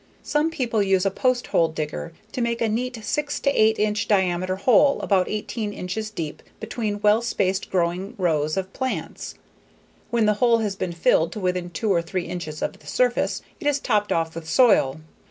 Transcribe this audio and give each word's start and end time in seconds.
Some 0.23 0.49
people 0.49 0.81
use 0.81 1.05
a 1.05 1.11
post 1.11 1.45
hole 1.45 1.67
digger 1.67 2.11
to 2.31 2.41
make 2.41 2.59
a 2.59 2.67
neat 2.67 2.97
six 3.05 3.39
to 3.41 3.51
eight 3.51 3.77
inch 3.77 4.07
diameter 4.07 4.55
hole 4.55 4.99
about 5.01 5.29
eighteen 5.29 5.71
inches 5.71 6.09
deep 6.09 6.41
between 6.59 7.01
well 7.01 7.21
spaced 7.21 7.69
growing 7.69 8.15
rows 8.17 8.57
of 8.57 8.73
plants. 8.73 9.35
When 10.09 10.25
the 10.25 10.33
hole 10.41 10.57
has 10.57 10.75
been 10.75 10.91
filled 10.93 11.31
to 11.33 11.39
within 11.39 11.69
two 11.69 11.93
or 11.93 12.01
three 12.01 12.23
inches 12.25 12.63
of 12.63 12.79
the 12.79 12.87
surface, 12.87 13.43
it 13.59 13.67
is 13.67 13.79
topped 13.79 14.11
off 14.11 14.33
with 14.33 14.49
soil. 14.49 15.01